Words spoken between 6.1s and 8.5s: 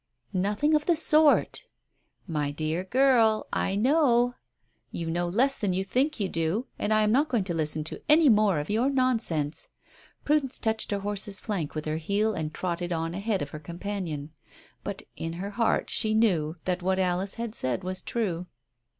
you do, and I am not going to listen to any